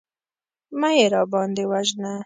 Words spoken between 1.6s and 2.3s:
وژنه.